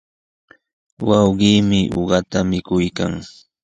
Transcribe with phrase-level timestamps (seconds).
[1.07, 3.13] Wawqiimi uqata mikuykan.